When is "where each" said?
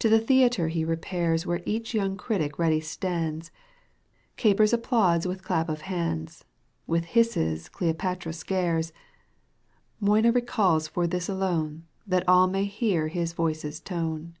1.46-1.94